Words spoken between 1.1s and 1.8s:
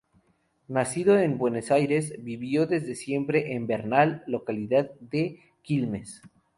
en Buenos